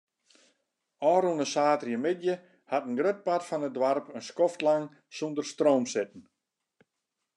[1.11, 2.37] Ofrûne saterdeitemiddei
[2.71, 4.85] hat in grut part fan it doarp in skoftlang
[5.17, 6.21] sonder stroom sitten.